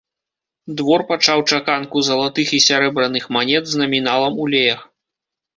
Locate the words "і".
2.59-2.63